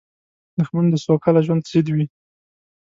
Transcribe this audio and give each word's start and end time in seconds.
دښمن 0.57 0.85
د 0.89 0.95
سوکاله 1.05 1.41
ژوند 1.45 1.61
ضد 1.71 1.87
وي 1.95 2.05